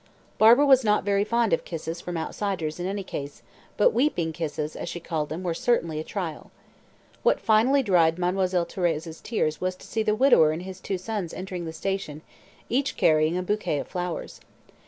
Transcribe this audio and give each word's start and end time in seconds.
Barbara 0.39 0.65
was 0.65 0.83
not 0.83 1.03
very 1.03 1.23
fond 1.23 1.53
of 1.53 1.63
kisses 1.63 2.01
from 2.01 2.17
outsiders 2.17 2.79
in 2.79 2.87
any 2.87 3.03
case, 3.03 3.43
but 3.77 3.93
"weeping 3.93 4.33
kisses," 4.33 4.75
as 4.75 4.89
she 4.89 4.99
called 4.99 5.29
them, 5.29 5.43
were 5.43 5.53
certainly 5.53 5.99
a 5.99 6.03
trial! 6.03 6.49
What 7.21 7.39
finally 7.39 7.83
dried 7.83 8.17
Mademoiselle 8.17 8.65
Thérèse's 8.65 9.21
tears 9.21 9.61
was 9.61 9.75
to 9.75 9.85
see 9.85 10.01
the 10.01 10.15
widower 10.15 10.53
and 10.53 10.63
his 10.63 10.79
two 10.79 10.97
sons 10.97 11.35
entering 11.35 11.65
the 11.65 11.71
station, 11.71 12.23
each 12.67 12.97
carrying 12.97 13.37
a 13.37 13.43
bouquet 13.43 13.77
of 13.77 13.87
flowers. 13.87 14.39